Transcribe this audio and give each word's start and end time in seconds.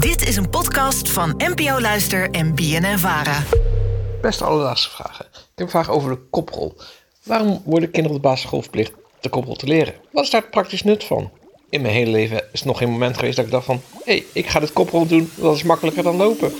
Dit 0.00 0.28
is 0.28 0.36
een 0.36 0.50
podcast 0.50 1.10
van 1.10 1.34
NPO 1.36 1.80
Luister 1.80 2.30
en 2.30 2.54
BNN 2.54 2.98
Vara. 2.98 3.42
Best 4.22 4.42
alledaagse 4.42 4.90
vragen. 4.90 5.26
Ik 5.32 5.40
heb 5.54 5.66
een 5.66 5.68
vraag 5.68 5.90
over 5.90 6.10
de 6.10 6.18
koprol. 6.30 6.76
Waarom 7.22 7.62
worden 7.64 7.90
kinderen 7.90 8.16
op 8.16 8.22
de 8.22 8.28
basisschool 8.28 8.62
verplicht 8.62 8.92
de 9.20 9.28
koprol 9.28 9.54
te 9.54 9.66
leren? 9.66 9.94
Wat 10.12 10.24
is 10.24 10.30
daar 10.30 10.40
het 10.40 10.50
praktisch 10.50 10.82
nut 10.82 11.04
van? 11.04 11.30
In 11.70 11.80
mijn 11.82 11.94
hele 11.94 12.10
leven 12.10 12.42
is 12.52 12.60
er 12.60 12.66
nog 12.66 12.78
geen 12.78 12.90
moment 12.90 13.16
geweest 13.16 13.36
dat 13.36 13.44
ik 13.44 13.50
dacht 13.50 13.64
van... 13.64 13.82
hé, 14.04 14.12
hey, 14.12 14.24
ik 14.32 14.46
ga 14.46 14.60
dit 14.60 14.72
koprol 14.72 15.06
doen, 15.06 15.30
dat 15.34 15.56
is 15.56 15.62
makkelijker 15.62 16.02
dan 16.02 16.16
lopen. 16.16 16.52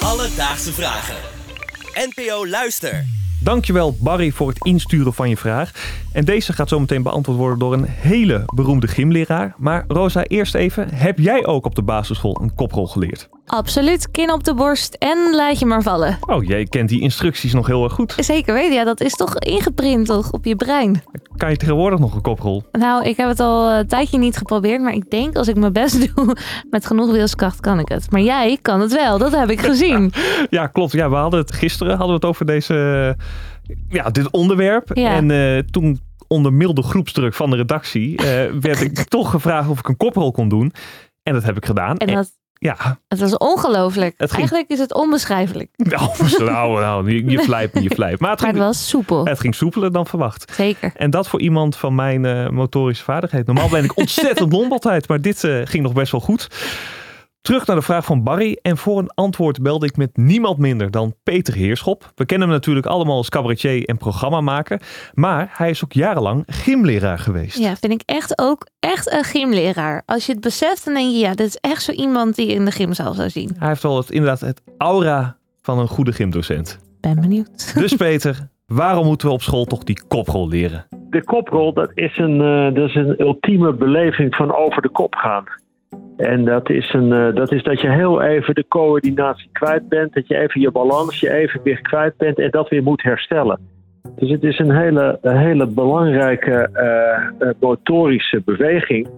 Alledaagse 0.00 0.72
vragen. 0.72 1.16
NPO 1.94 2.46
Luister. 2.46 3.23
Dankjewel 3.44 3.96
Barry 4.00 4.30
voor 4.30 4.48
het 4.48 4.64
insturen 4.64 5.14
van 5.14 5.28
je 5.28 5.36
vraag. 5.36 5.70
En 6.12 6.24
deze 6.24 6.52
gaat 6.52 6.68
zo 6.68 6.80
meteen 6.80 7.02
beantwoord 7.02 7.38
worden 7.38 7.58
door 7.58 7.72
een 7.72 7.84
hele 7.84 8.42
beroemde 8.54 8.88
gymleraar. 8.88 9.54
Maar 9.58 9.84
Rosa, 9.88 10.24
eerst 10.24 10.54
even. 10.54 10.88
Heb 10.94 11.18
jij 11.18 11.46
ook 11.46 11.64
op 11.64 11.74
de 11.74 11.82
basisschool 11.82 12.40
een 12.40 12.54
koprol 12.54 12.86
geleerd? 12.86 13.28
Absoluut, 13.46 14.10
kin 14.10 14.32
op 14.32 14.44
de 14.44 14.54
borst 14.54 14.94
en 14.94 15.34
laat 15.34 15.58
je 15.58 15.66
maar 15.66 15.82
vallen. 15.82 16.18
Oh, 16.20 16.44
jij 16.44 16.64
kent 16.64 16.88
die 16.88 17.00
instructies 17.00 17.52
nog 17.52 17.66
heel 17.66 17.84
erg 17.84 17.92
goed. 17.92 18.14
Zeker 18.16 18.54
weten, 18.54 18.74
ja, 18.74 18.84
dat 18.84 19.00
is 19.00 19.12
toch 19.12 19.38
ingeprint 19.38 20.06
toch, 20.06 20.30
op 20.30 20.44
je 20.44 20.56
brein. 20.56 21.02
Kan 21.36 21.50
je 21.50 21.56
tegenwoordig 21.56 21.98
nog 21.98 22.14
een 22.14 22.20
koprol? 22.20 22.62
Nou, 22.72 23.04
ik 23.04 23.16
heb 23.16 23.28
het 23.28 23.40
al 23.40 23.70
een 23.70 23.86
tijdje 23.86 24.18
niet 24.18 24.36
geprobeerd, 24.36 24.82
maar 24.82 24.92
ik 24.92 25.10
denk 25.10 25.36
als 25.36 25.48
ik 25.48 25.56
mijn 25.56 25.72
best 25.72 26.00
doe 26.14 26.36
met 26.70 26.86
genoeg 26.86 27.10
wilskracht 27.10 27.60
kan 27.60 27.78
ik 27.78 27.88
het. 27.88 28.10
Maar 28.10 28.20
jij 28.20 28.58
kan 28.62 28.80
het 28.80 28.92
wel, 28.92 29.18
dat 29.18 29.32
heb 29.32 29.50
ik 29.50 29.60
gezien. 29.60 30.12
ja, 30.50 30.66
klopt. 30.66 30.92
Ja, 30.92 31.10
we 31.10 31.16
hadden 31.16 31.40
het 31.40 31.52
gisteren 31.52 31.96
hadden 31.96 32.08
we 32.08 32.14
het 32.14 32.24
over 32.24 32.46
deze, 32.46 33.16
ja, 33.88 34.10
dit 34.10 34.30
onderwerp. 34.30 34.90
Ja. 34.94 35.14
En 35.14 35.30
eh, 35.30 35.58
toen 35.58 36.00
onder 36.28 36.52
milde 36.52 36.82
groepsdruk 36.82 37.34
van 37.34 37.50
de 37.50 37.56
redactie 37.56 38.16
eh, 38.16 38.52
werd 38.60 38.80
ik 38.80 39.04
toch 39.08 39.30
gevraagd 39.30 39.68
of 39.68 39.78
ik 39.78 39.88
een 39.88 39.96
koprol 39.96 40.32
kon 40.32 40.48
doen. 40.48 40.72
En 41.22 41.32
dat 41.32 41.42
heb 41.42 41.56
ik 41.56 41.66
gedaan. 41.66 41.96
En 41.96 42.14
dat, 42.14 42.30
ja, 42.58 42.98
het 43.08 43.20
was 43.20 43.36
ongelooflijk. 43.36 44.14
Ging- 44.16 44.30
Eigenlijk 44.32 44.68
is 44.70 44.78
het 44.78 44.94
onbeschrijfelijk. 44.94 45.68
nou, 45.76 46.10
nou, 46.38 46.80
nou 46.80 47.12
je, 47.12 47.24
je 47.30 47.38
flijpt 47.38 47.74
me, 47.74 47.82
je 47.82 47.90
flijpt. 47.90 48.20
Maar 48.20 48.30
het 48.30 48.40
Maar 48.40 48.48
het 48.48 48.56
ging, 48.56 48.68
was 48.68 48.88
soepel. 48.88 49.26
het 49.26 49.40
ging 49.40 49.54
soepeler 49.54 49.92
dan 49.92 50.06
verwacht. 50.06 50.52
Zeker. 50.54 50.92
En 50.96 51.10
dat 51.10 51.28
voor 51.28 51.40
iemand 51.40 51.76
van 51.76 51.94
mijn 51.94 52.24
eh, 52.24 52.48
motorische 52.48 53.04
vaardigheid. 53.04 53.46
Normaal 53.46 53.68
ben 53.68 53.84
ik 53.84 53.96
ontzettend 54.04 54.52
altijd, 54.72 55.08
maar 55.08 55.20
dit 55.20 55.44
eh, 55.44 55.60
ging 55.64 55.82
nog 55.82 55.92
best 55.92 56.12
wel 56.12 56.20
goed. 56.20 56.48
Terug 57.44 57.66
naar 57.66 57.76
de 57.76 57.82
vraag 57.82 58.04
van 58.04 58.22
Barry. 58.22 58.58
En 58.62 58.76
voor 58.76 58.98
een 58.98 59.10
antwoord 59.14 59.62
belde 59.62 59.86
ik 59.86 59.96
met 59.96 60.16
niemand 60.16 60.58
minder 60.58 60.90
dan 60.90 61.14
Peter 61.22 61.54
Heerschop. 61.54 62.12
We 62.14 62.24
kennen 62.24 62.48
hem 62.48 62.56
natuurlijk 62.56 62.86
allemaal 62.86 63.16
als 63.16 63.28
cabaretier 63.28 63.84
en 63.84 63.96
programmamaker. 63.96 64.80
Maar 65.14 65.50
hij 65.52 65.70
is 65.70 65.84
ook 65.84 65.92
jarenlang 65.92 66.42
gymleraar 66.46 67.18
geweest. 67.18 67.58
Ja, 67.58 67.76
vind 67.76 67.92
ik 67.92 68.02
echt 68.04 68.38
ook 68.38 68.66
echt 68.80 69.12
een 69.12 69.24
gymleraar. 69.24 70.02
Als 70.06 70.26
je 70.26 70.32
het 70.32 70.40
beseft, 70.40 70.84
dan 70.84 70.94
denk 70.94 71.10
je, 71.10 71.18
ja, 71.18 71.34
dit 71.34 71.46
is 71.46 71.56
echt 71.56 71.82
zo 71.82 71.92
iemand 71.92 72.34
die 72.34 72.46
je 72.46 72.54
in 72.54 72.64
de 72.64 72.70
gymzaal 72.70 73.14
zou 73.14 73.30
zien. 73.30 73.50
Hij 73.58 73.68
heeft 73.68 73.82
wel 73.82 73.96
het, 73.96 74.10
inderdaad 74.10 74.40
het 74.40 74.62
aura 74.78 75.36
van 75.62 75.78
een 75.78 75.88
goede 75.88 76.12
gymdocent. 76.12 76.78
Ben 77.00 77.20
benieuwd. 77.20 77.74
Dus 77.74 77.94
Peter, 77.94 78.48
waarom 78.66 79.06
moeten 79.06 79.28
we 79.28 79.34
op 79.34 79.42
school 79.42 79.64
toch 79.64 79.84
die 79.84 80.02
koprol 80.08 80.48
leren? 80.48 80.86
de 81.14 81.24
koprol, 81.24 81.72
dat 81.72 81.90
is, 81.94 82.18
een, 82.18 82.40
eh, 82.40 82.74
dat 82.74 82.88
is 82.88 82.94
een 82.94 83.20
ultieme 83.20 83.72
beleving 83.72 84.34
van 84.34 84.54
over 84.54 84.82
de 84.82 84.88
kop 84.88 85.14
gaan. 85.14 85.44
En 86.16 86.44
dat 86.44 86.70
is, 86.70 86.92
een, 86.92 87.12
eh, 87.12 87.34
dat 87.34 87.52
is 87.52 87.62
dat 87.62 87.80
je 87.80 87.90
heel 87.90 88.22
even 88.22 88.54
de 88.54 88.64
coördinatie 88.68 89.48
kwijt 89.52 89.88
bent, 89.88 90.14
dat 90.14 90.28
je 90.28 90.36
even 90.36 90.60
je 90.60 90.70
balans, 90.70 91.20
je 91.20 91.32
evenwicht 91.32 91.82
kwijt 91.82 92.16
bent 92.16 92.38
en 92.38 92.50
dat 92.50 92.68
weer 92.68 92.82
moet 92.82 93.02
herstellen. 93.02 93.58
Dus 94.16 94.30
het 94.30 94.42
is 94.42 94.58
een 94.58 94.76
hele, 94.76 95.18
hele 95.22 95.66
belangrijke 95.66 96.68
eh, 96.72 97.48
eh, 97.48 97.54
motorische 97.60 98.42
beweging 98.44 99.08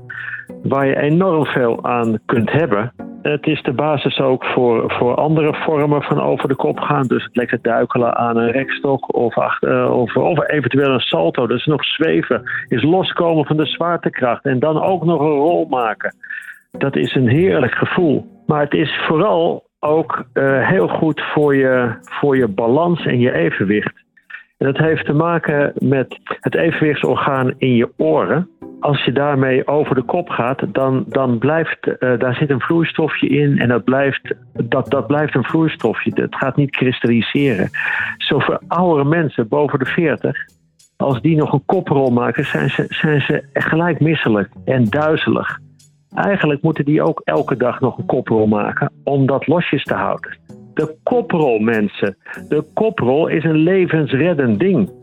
waar 0.62 0.86
je 0.86 0.96
enorm 0.96 1.44
veel 1.44 1.84
aan 1.84 2.18
kunt 2.26 2.52
hebben. 2.52 2.92
Het 3.22 3.46
is 3.46 3.62
de 3.62 3.72
basis 3.72 4.20
ook 4.20 4.44
voor, 4.44 4.92
voor 4.92 5.14
andere 5.14 5.54
vormen 5.54 6.02
van 6.02 6.20
over 6.20 6.48
de 6.48 6.54
kop 6.54 6.78
gaan. 6.80 7.06
Dus 7.06 7.24
het 7.24 7.36
lekker 7.36 7.58
duikelen 7.62 8.16
aan 8.16 8.36
een 8.36 8.50
rekstok 8.50 9.14
of, 9.14 9.38
achter, 9.38 9.90
of, 9.90 10.16
of 10.16 10.50
eventueel 10.50 10.92
een 10.92 11.00
salto. 11.00 11.46
Dus 11.46 11.64
nog 11.64 11.84
zweven 11.84 12.42
is 12.68 12.82
loskomen 12.82 13.46
van 13.46 13.56
de 13.56 13.66
zwaartekracht 13.66 14.44
en 14.44 14.58
dan 14.58 14.82
ook 14.82 15.04
nog 15.04 15.20
een 15.20 15.26
rol 15.26 15.66
maken. 15.68 16.14
Dat 16.78 16.96
is 16.96 17.14
een 17.14 17.28
heerlijk 17.28 17.74
gevoel. 17.74 18.26
Maar 18.46 18.60
het 18.60 18.74
is 18.74 19.00
vooral 19.06 19.66
ook 19.80 20.24
eh, 20.32 20.68
heel 20.68 20.88
goed 20.88 21.22
voor 21.34 21.56
je, 21.56 21.98
voor 22.00 22.36
je 22.36 22.48
balans 22.48 23.06
en 23.06 23.20
je 23.20 23.32
evenwicht. 23.32 24.04
En 24.58 24.66
dat 24.66 24.76
heeft 24.76 25.04
te 25.04 25.12
maken 25.12 25.72
met 25.74 26.18
het 26.40 26.54
evenwichtsorgaan 26.54 27.54
in 27.58 27.74
je 27.74 27.92
oren. 27.96 28.48
Als 28.80 29.04
je 29.04 29.12
daarmee 29.12 29.66
over 29.66 29.94
de 29.94 30.02
kop 30.02 30.28
gaat, 30.28 30.62
dan, 30.72 31.04
dan 31.08 31.38
blijft 31.38 31.86
eh, 31.86 32.18
daar 32.18 32.34
zit 32.34 32.50
een 32.50 32.60
vloeistofje 32.60 33.28
in 33.28 33.58
en 33.58 33.68
dat 33.68 33.84
blijft, 33.84 34.34
dat, 34.52 34.90
dat 34.90 35.06
blijft 35.06 35.34
een 35.34 35.44
vloeistofje. 35.44 36.10
Het 36.14 36.36
gaat 36.36 36.56
niet 36.56 36.70
kristalliseren. 36.70 37.70
Zo 38.16 38.38
voor 38.38 38.60
oudere 38.68 39.08
mensen 39.08 39.48
boven 39.48 39.78
de 39.78 39.86
40, 39.86 40.36
als 40.96 41.20
die 41.20 41.36
nog 41.36 41.52
een 41.52 41.64
koprol 41.66 42.10
maken, 42.10 42.44
zijn 42.44 42.70
ze, 42.70 42.84
zijn 42.88 43.20
ze 43.20 43.44
gelijk 43.52 44.00
misselijk 44.00 44.48
en 44.64 44.84
duizelig. 44.84 45.58
Eigenlijk 46.16 46.62
moeten 46.62 46.84
die 46.84 47.02
ook 47.02 47.20
elke 47.24 47.56
dag 47.56 47.80
nog 47.80 47.98
een 47.98 48.06
koprol 48.06 48.46
maken 48.46 48.92
om 49.04 49.26
dat 49.26 49.46
losjes 49.46 49.82
te 49.82 49.94
houden. 49.94 50.38
De 50.74 50.96
koprol, 51.02 51.58
mensen. 51.58 52.16
De 52.48 52.64
koprol 52.74 53.28
is 53.28 53.44
een 53.44 53.56
levensreddend 53.56 54.58
ding. 54.58 54.90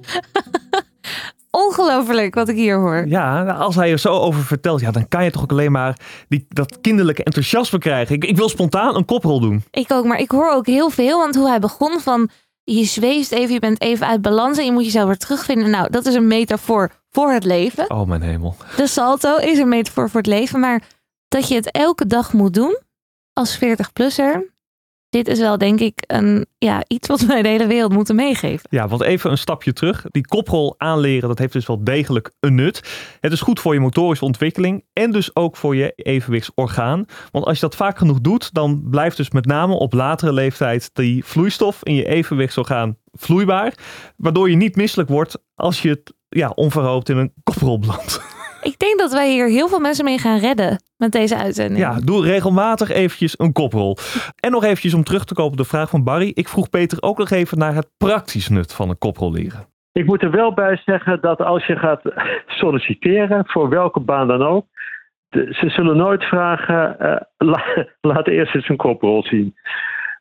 Ongelooflijk 1.52 2.36
wat 2.36 2.50
ik 2.50 2.56
hier 2.56 2.78
hoor. 2.78 3.06
Ja, 3.08 3.46
als 3.46 3.76
hij 3.76 3.92
er 3.92 4.00
zo 4.00 4.14
over 4.14 4.44
vertelt, 4.44 4.82
ja, 4.82 4.92
dan 4.92 5.08
kan 5.08 5.24
je 5.24 5.32
toch 5.32 5.42
ook 5.42 5.52
alleen 5.52 5.72
maar 5.72 5.98
die, 6.28 6.46
dat 6.50 6.82
kinderlijke 6.82 7.24
enthousiasme 7.24 7.80
krijgen. 7.80 8.16
Ik, 8.16 8.26
ik 8.26 8.38
wil 8.38 8.50
spontaan 8.50 8.96
een 8.96 9.06
koprol 9.06 9.40
doen. 9.40 9.64
Ik 9.72 9.92
ook, 9.92 10.06
maar 10.06 10.20
ik 10.20 10.32
hoor 10.32 10.52
ook 10.52 10.66
heel 10.66 10.90
veel. 10.90 11.20
Want 11.20 11.36
hoe 11.36 11.48
hij 11.48 11.60
begon 11.60 12.00
van 12.00 12.30
je 12.64 12.84
zweeft 12.84 13.32
even, 13.32 13.54
je 13.54 13.60
bent 13.60 13.82
even 13.82 14.08
uit 14.08 14.22
balans 14.22 14.58
en 14.58 14.66
je 14.66 14.72
moet 14.72 14.86
jezelf 14.86 15.06
weer 15.06 15.18
terugvinden. 15.18 15.70
Nou, 15.70 15.90
dat 15.90 16.06
is 16.06 16.14
een 16.14 16.28
metafoor 16.28 16.92
voor 17.10 17.32
het 17.32 17.44
leven. 17.44 17.90
Oh, 17.90 18.08
mijn 18.08 18.22
hemel. 18.22 18.56
De 18.76 18.88
salto 18.88 19.36
is 19.36 19.58
een 19.58 19.70
metafoor 19.70 20.10
voor 20.10 20.20
het 20.20 20.30
leven. 20.30 20.60
Maar 20.60 20.82
dat 21.34 21.48
je 21.48 21.56
het 21.56 21.72
elke 21.72 22.08
dag 22.08 22.34
moet 22.34 22.54
doen 22.54 22.78
als 23.34 23.58
40-plusser. 23.58 24.52
Dit 25.10 25.28
is 25.28 25.40
wel 25.40 25.58
denk 25.58 25.80
ik 25.80 26.04
een, 26.08 26.46
ja, 26.58 26.84
iets 26.88 27.08
wat 27.08 27.22
wij 27.22 27.42
de 27.42 27.48
hele 27.48 27.68
wereld 27.68 27.94
moeten 27.94 28.16
meegeven. 28.16 28.68
Ja, 28.70 28.88
want 28.88 29.02
even 29.02 29.32
een 29.32 29.38
stapje 29.38 29.74
terug. 29.74 30.06
Die 30.10 30.28
koprol 30.28 30.76
aanleren, 30.78 31.30
dat 31.30 31.40
heeft 31.40 31.54
dus 31.54 31.68
wel 31.68 31.84
degelijk 31.84 32.32
een 32.40 32.56
nut. 32.56 32.82
Het 33.20 33.32
is 33.32 33.42
goed 33.42 33.60
voor 33.60 33.74
je 33.74 33.80
motorische 33.80 34.26
ontwikkeling 34.26 34.86
en 34.94 35.12
dus 35.12 35.36
ook 35.36 35.58
voor 35.58 35.76
je 35.76 35.92
evenwichtsorgaan. 35.96 37.06
Want 37.32 37.46
als 37.46 37.56
je 37.56 37.66
dat 37.66 37.76
vaak 37.76 37.98
genoeg 37.98 38.22
doet, 38.22 38.54
dan 38.54 38.90
blijft 38.90 39.18
dus 39.18 39.30
met 39.30 39.46
name 39.46 39.74
op 39.74 39.94
latere 39.94 40.34
leeftijd 40.34 40.90
die 40.94 41.26
vloeistof 41.26 41.84
in 41.84 41.96
je 41.96 42.06
evenwichtsorgaan 42.06 42.98
vloeibaar. 43.12 43.74
Waardoor 44.18 44.50
je 44.50 44.56
niet 44.56 44.76
misselijk 44.76 45.10
wordt 45.10 45.38
als 45.56 45.82
je 45.82 45.90
het 45.90 46.14
ja, 46.30 46.50
onverhoopt 46.50 47.10
in 47.10 47.18
een 47.18 47.34
koprol 47.44 47.80
belandt. 47.80 48.22
Ik 48.64 48.80
denk 48.80 49.00
dat 49.00 49.14
wij 49.14 49.30
hier 49.32 49.48
heel 49.48 49.68
veel 49.68 49.80
mensen 49.80 50.06
mee 50.06 50.18
gaan 50.18 50.40
redden 50.40 50.84
met 50.98 51.12
deze 51.12 51.38
uitzending. 51.38 51.80
Ja, 51.80 52.00
doe 52.00 52.26
regelmatig 52.26 52.90
eventjes 52.90 53.40
een 53.40 53.52
koprol. 53.52 53.98
En 54.40 54.52
nog 54.52 54.64
eventjes 54.64 54.94
om 54.94 55.04
terug 55.04 55.26
te 55.26 55.34
komen 55.34 55.52
op 55.52 55.58
de 55.58 55.66
vraag 55.66 55.90
van 55.90 56.04
Barry. 56.04 56.32
Ik 56.34 56.48
vroeg 56.48 56.70
Peter 56.70 56.98
ook 57.02 57.18
nog 57.18 57.30
even 57.30 57.58
naar 57.58 57.76
het 57.76 57.90
praktisch 57.98 58.50
nut 58.50 58.74
van 58.74 58.90
een 58.90 58.98
koprol 58.98 59.32
leren. 59.32 59.68
Ik 59.92 60.06
moet 60.06 60.22
er 60.24 60.32
wel 60.32 60.54
bij 60.54 60.82
zeggen 60.86 61.22
dat 61.22 61.40
als 61.42 61.66
je 61.66 61.76
gaat 61.76 62.02
solliciteren, 62.60 63.44
voor 63.48 63.70
welke 63.70 64.00
baan 64.00 64.28
dan 64.28 64.42
ook, 64.42 64.66
ze 65.30 65.70
zullen 65.70 65.98
nooit 65.98 66.24
vragen, 66.24 67.00
eh, 67.00 67.22
la- 67.38 67.88
laat 68.12 68.28
eerst 68.28 68.56
eens 68.56 68.70
een 68.70 68.78
koprol 68.78 69.24
zien. 69.24 69.56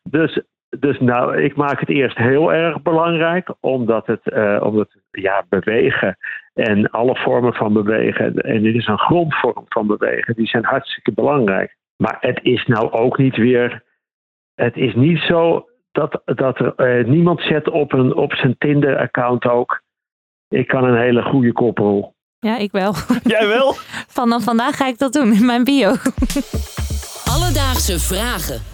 Dus, 0.02 0.40
dus 0.78 1.00
nou, 1.00 1.42
ik 1.42 1.56
maak 1.56 1.80
het 1.80 1.88
eerst 1.88 2.16
heel 2.16 2.52
erg 2.52 2.82
belangrijk, 2.82 3.54
omdat 3.60 4.06
het, 4.06 4.28
eh, 4.30 4.60
omdat 4.62 4.88
ja, 5.10 5.44
bewegen 5.48 6.16
en 6.54 6.90
alle 6.90 7.16
vormen 7.16 7.54
van 7.54 7.72
bewegen, 7.72 8.36
en 8.36 8.62
dit 8.62 8.74
is 8.74 8.86
een 8.86 8.98
grondvorm 8.98 9.64
van 9.68 9.86
bewegen, 9.86 10.34
die 10.34 10.46
zijn 10.46 10.64
hartstikke 10.64 11.12
belangrijk. 11.12 11.76
Maar 11.96 12.16
het 12.20 12.40
is 12.42 12.66
nou 12.66 12.90
ook 12.90 13.18
niet 13.18 13.36
weer, 13.36 13.84
het 14.54 14.76
is 14.76 14.94
niet 14.94 15.18
zo 15.18 15.66
dat, 15.92 16.22
dat 16.24 16.58
er 16.58 16.74
eh, 16.74 17.04
niemand 17.06 17.40
zet 17.40 17.68
op, 17.68 17.92
een, 17.92 18.14
op 18.14 18.32
zijn 18.32 18.54
Tinder-account 18.58 19.44
ook. 19.44 19.82
Ik 20.48 20.66
kan 20.66 20.84
een 20.84 21.00
hele 21.00 21.22
goede 21.22 21.52
koprol. 21.52 22.14
Ja, 22.38 22.56
ik 22.58 22.72
wel. 22.72 22.94
Jij 23.22 23.46
wel? 23.46 23.74
Vanaf 24.08 24.44
vandaag 24.44 24.76
ga 24.76 24.86
ik 24.86 24.98
dat 24.98 25.12
doen 25.12 25.32
in 25.32 25.46
mijn 25.46 25.64
bio. 25.64 25.88
Alledaagse 27.24 27.98
vragen. 28.00 28.71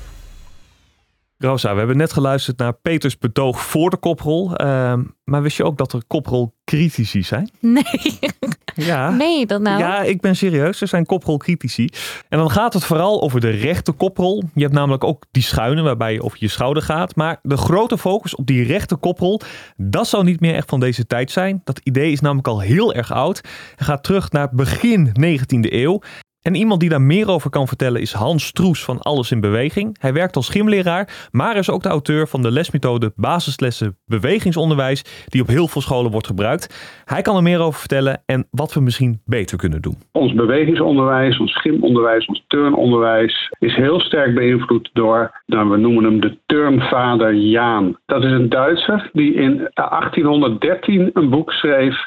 Rosa, 1.39 1.73
we 1.73 1.79
hebben 1.79 1.97
net 1.97 2.13
geluisterd 2.13 2.59
naar 2.59 2.73
Peters 2.73 3.19
betoog 3.19 3.61
voor 3.63 3.91
de 3.91 3.97
koprol. 3.97 4.57
Ehm, 4.57 5.03
maar 5.25 5.43
wist 5.43 5.57
je 5.57 5.65
ook 5.65 5.79
dat 5.79 5.93
er 5.93 6.03
koprolcritici 6.07 7.23
zijn? 7.23 7.51
Nee. 7.61 8.19
Ja. 8.75 9.17
Je 9.19 9.47
dat 9.47 9.61
nou? 9.61 9.79
Ja, 9.79 10.03
ik 10.03 10.21
ben 10.21 10.37
serieus. 10.37 10.81
Er 10.81 10.89
zijn 10.89 11.07
koprolcritici. 11.07 11.89
En 12.29 12.39
dan 12.39 12.51
gaat 12.51 12.75
het 12.75 12.85
vooral 12.85 13.23
over 13.23 13.41
de 13.41 13.51
rechte 13.51 13.93
koprol. 13.93 14.43
Je 14.55 14.63
hebt 14.63 14.75
namelijk 14.75 15.05
ook 15.05 15.25
die 15.31 15.43
schuine 15.43 15.83
waarbij 15.83 16.13
je 16.13 16.23
over 16.23 16.39
je 16.41 16.49
schouder 16.49 16.83
gaat. 16.83 17.17
Maar 17.17 17.39
de 17.43 17.57
grote 17.57 17.99
focus 17.99 18.35
op 18.35 18.47
die 18.47 18.65
rechte 18.65 18.97
koprol, 18.97 19.41
dat 19.77 20.09
zou 20.09 20.25
niet 20.25 20.41
meer 20.41 20.55
echt 20.55 20.69
van 20.69 20.81
deze 20.81 21.07
tijd 21.07 21.31
zijn. 21.31 21.61
Dat 21.65 21.81
idee 21.83 22.13
is 22.13 22.21
namelijk 22.21 22.49
al 22.49 22.61
heel 22.61 22.95
erg 22.95 23.13
oud. 23.13 23.37
Het 23.77 23.85
gaat 23.85 24.03
terug 24.03 24.31
naar 24.31 24.49
begin 24.53 25.09
19e 25.09 25.73
eeuw. 25.73 26.01
En 26.49 26.55
iemand 26.55 26.81
die 26.81 26.89
daar 26.89 27.03
meer 27.03 27.31
over 27.31 27.51
kan 27.51 27.67
vertellen 27.67 28.01
is 28.01 28.13
Hans 28.13 28.47
Stroes 28.47 28.85
van 28.85 28.99
Alles 28.99 29.31
in 29.31 29.41
Beweging. 29.41 29.97
Hij 30.01 30.13
werkt 30.13 30.37
als 30.37 30.49
gymleraar, 30.49 31.29
maar 31.31 31.57
is 31.57 31.71
ook 31.71 31.83
de 31.83 31.89
auteur 31.89 32.29
van 32.29 32.43
de 32.43 32.51
lesmethode 32.51 33.13
Basislessen 33.17 33.97
Bewegingsonderwijs, 34.07 35.25
die 35.29 35.43
op 35.43 35.47
heel 35.49 35.69
veel 35.69 35.81
scholen 35.81 36.11
wordt 36.11 36.27
gebruikt. 36.27 37.03
Hij 37.05 37.23
kan 37.23 37.37
er 37.37 37.43
meer 37.43 37.61
over 37.61 37.79
vertellen 37.79 38.23
en 38.27 38.47
wat 38.51 38.75
we 38.75 38.81
misschien 38.81 39.21
beter 39.25 39.59
kunnen 39.59 39.83
doen. 39.83 39.95
Ons 40.13 40.35
bewegingsonderwijs, 40.35 41.39
ons 41.39 41.61
gymonderwijs, 41.61 42.27
ons 42.27 42.45
turnonderwijs 42.47 43.53
is 43.59 43.75
heel 43.75 44.01
sterk 44.01 44.35
beïnvloed 44.35 44.91
door, 44.93 45.43
nou, 45.47 45.71
we 45.71 45.77
noemen 45.77 46.05
hem 46.05 46.21
de 46.21 46.39
turnvader 46.47 47.35
Jaan. 47.35 47.97
Dat 48.07 48.25
is 48.25 48.31
een 48.31 48.49
Duitser 48.49 49.11
die 49.13 49.35
in 49.35 49.71
1813 49.75 51.11
een 51.13 51.31
boek 51.31 51.53
schreef 51.53 52.07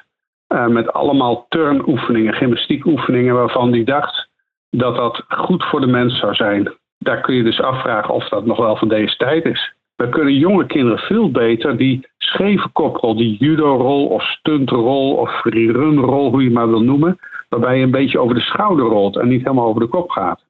uh, 0.52 0.68
met 0.68 0.94
allemaal 0.94 1.46
turnoefeningen, 1.50 2.34
gymnastiekoefeningen, 2.34 3.36
waarvan 3.36 3.72
hij 3.72 3.84
dacht 3.84 4.21
dat 4.72 4.96
dat 4.96 5.24
goed 5.28 5.64
voor 5.64 5.82
de 5.82 5.88
mens 5.88 6.20
zou 6.20 6.34
zijn. 6.34 6.74
Daar 6.98 7.22
kun 7.22 7.36
je 7.36 7.44
dus 7.44 7.62
afvragen 7.62 8.14
of 8.14 8.30
dat 8.30 8.46
nog 8.46 8.58
wel 8.58 8.76
van 8.76 8.88
deze 8.88 9.16
tijd 9.16 9.46
is. 9.46 9.74
We 9.96 10.10
kunnen 10.10 10.34
jonge 10.34 10.66
kinderen 10.66 11.00
veel 11.00 11.32
beter 11.32 11.78
die 11.78 12.08
scheve 12.18 12.70
koprol, 12.70 13.16
die 13.16 13.38
judo-rol 13.38 14.08
of 14.08 14.24
stuntrol 14.24 15.16
of 15.16 15.44
run-rol, 15.44 16.30
hoe 16.30 16.44
je 16.44 16.52
maar 16.52 16.70
wil 16.70 16.82
noemen, 16.82 17.20
waarbij 17.50 17.78
je 17.78 17.84
een 17.84 17.92
beetje 17.92 18.20
over 18.20 18.36
de 18.36 18.42
schouder 18.42 18.86
rolt 18.86 19.18
en 19.18 19.28
niet 19.28 19.44
helemaal 19.44 19.68
over 19.68 19.82
de 19.82 19.88
kop 19.88 20.10
gaat. 20.10 20.46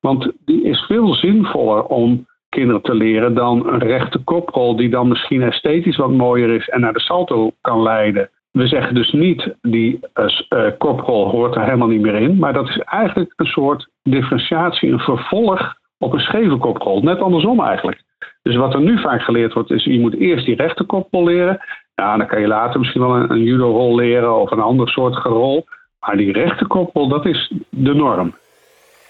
Want 0.00 0.32
die 0.44 0.62
is 0.62 0.80
veel 0.80 1.14
zinvoller 1.14 1.84
om 1.84 2.26
kinderen 2.48 2.82
te 2.82 2.94
leren 2.94 3.34
dan 3.34 3.66
een 3.66 3.78
rechte 3.78 4.18
koprol 4.18 4.76
die 4.76 4.88
dan 4.88 5.08
misschien 5.08 5.42
esthetisch 5.42 5.96
wat 5.96 6.10
mooier 6.10 6.50
is 6.50 6.68
en 6.68 6.80
naar 6.80 6.92
de 6.92 7.00
salto 7.00 7.50
kan 7.60 7.82
leiden. 7.82 8.30
We 8.50 8.66
zeggen 8.66 8.94
dus 8.94 9.12
niet 9.12 9.54
die 9.60 9.98
uh, 10.14 10.70
koprol 10.78 11.30
hoort 11.30 11.54
er 11.54 11.64
helemaal 11.64 11.88
niet 11.88 12.00
meer 12.00 12.14
in, 12.14 12.38
maar 12.38 12.52
dat 12.52 12.68
is 12.68 12.78
eigenlijk 12.78 13.32
een 13.36 13.46
soort 13.46 13.88
differentiatie, 14.02 14.90
een 14.90 14.98
vervolg 14.98 15.74
op 15.98 16.12
een 16.12 16.20
scheve 16.20 16.56
koprol. 16.56 17.02
Net 17.02 17.20
andersom 17.20 17.60
eigenlijk. 17.60 18.02
Dus 18.42 18.56
wat 18.56 18.74
er 18.74 18.80
nu 18.80 19.00
vaak 19.00 19.22
geleerd 19.22 19.52
wordt, 19.52 19.70
is 19.70 19.84
je 19.84 20.00
moet 20.00 20.14
eerst 20.14 20.46
die 20.46 20.56
rechte 20.56 20.84
koprol 20.84 21.24
leren. 21.24 21.60
Ja, 21.94 22.16
dan 22.16 22.26
kan 22.26 22.40
je 22.40 22.46
later 22.46 22.78
misschien 22.80 23.00
wel 23.00 23.14
een, 23.14 23.30
een 23.30 23.42
judo-rol 23.42 23.94
leren 23.94 24.40
of 24.40 24.50
een 24.50 24.60
ander 24.60 24.88
soort 24.88 25.16
gerol. 25.16 25.66
Maar 26.00 26.16
die 26.16 26.32
rechte 26.32 26.66
koprol, 26.66 27.08
dat 27.08 27.26
is 27.26 27.52
de 27.68 27.94
norm. 27.94 28.34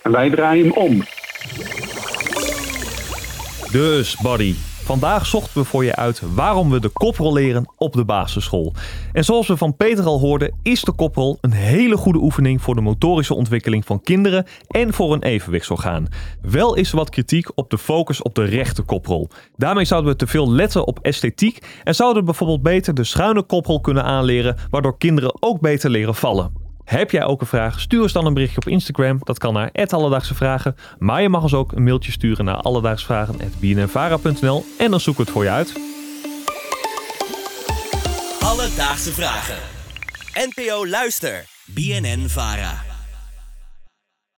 En 0.02 0.12
wij 0.12 0.30
draaien 0.30 0.66
hem 0.66 0.76
om. 0.76 1.02
Dus, 3.72 4.20
buddy. 4.22 4.67
Vandaag 4.88 5.26
zochten 5.26 5.60
we 5.60 5.64
voor 5.64 5.84
je 5.84 5.96
uit 5.96 6.22
waarom 6.34 6.70
we 6.70 6.80
de 6.80 6.88
koprol 6.88 7.32
leren 7.32 7.72
op 7.76 7.92
de 7.92 8.04
basisschool. 8.04 8.72
En 9.12 9.24
zoals 9.24 9.46
we 9.46 9.56
van 9.56 9.76
Peter 9.76 10.04
al 10.04 10.20
hoorden, 10.20 10.54
is 10.62 10.82
de 10.82 10.92
koprol 10.92 11.38
een 11.40 11.52
hele 11.52 11.96
goede 11.96 12.18
oefening 12.18 12.62
voor 12.62 12.74
de 12.74 12.80
motorische 12.80 13.34
ontwikkeling 13.34 13.84
van 13.86 14.00
kinderen 14.00 14.46
en 14.68 14.92
voor 14.92 15.12
een 15.12 15.22
evenwichtsorgaan. 15.22 16.08
Wel 16.42 16.74
is 16.74 16.90
er 16.90 16.96
wat 16.96 17.10
kritiek 17.10 17.50
op 17.54 17.70
de 17.70 17.78
focus 17.78 18.22
op 18.22 18.34
de 18.34 18.44
rechte 18.44 18.82
koprol. 18.82 19.28
Daarmee 19.56 19.84
zouden 19.84 20.10
we 20.10 20.16
te 20.16 20.26
veel 20.26 20.52
letten 20.52 20.86
op 20.86 20.98
esthetiek 21.02 21.80
en 21.84 21.94
zouden 21.94 22.18
we 22.18 22.24
bijvoorbeeld 22.24 22.62
beter 22.62 22.94
de 22.94 23.04
schuine 23.04 23.42
koprol 23.42 23.80
kunnen 23.80 24.04
aanleren, 24.04 24.56
waardoor 24.70 24.98
kinderen 24.98 25.42
ook 25.42 25.60
beter 25.60 25.90
leren 25.90 26.14
vallen. 26.14 26.67
Heb 26.88 27.10
jij 27.10 27.24
ook 27.24 27.40
een 27.40 27.46
vraag? 27.46 27.80
Stuur 27.80 28.02
ons 28.02 28.12
dan 28.12 28.26
een 28.26 28.34
berichtje 28.34 28.60
op 28.60 28.68
Instagram. 28.68 29.20
Dat 29.24 29.38
kan 29.38 29.52
naar 29.52 29.70
Alledaagse 29.88 30.34
Vragen. 30.34 30.76
Maar 30.98 31.22
je 31.22 31.28
mag 31.28 31.42
ons 31.42 31.54
ook 31.54 31.72
een 31.72 31.82
mailtje 31.82 32.12
sturen 32.12 32.44
naar 32.44 32.54
alledaagsvragen.bnnvara.nl 32.54 34.64
en 34.78 34.90
dan 34.90 35.00
zoeken 35.00 35.24
we 35.24 35.30
het 35.30 35.30
voor 35.30 35.44
je 35.44 35.50
uit. 35.50 35.72
Alledaagse 38.40 39.12
Vragen. 39.12 39.58
NPO 40.34 40.86
Luister. 40.86 41.44
BNN 41.66 42.28
Vara. 42.28 42.87